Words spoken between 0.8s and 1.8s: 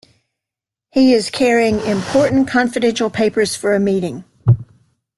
He is carrying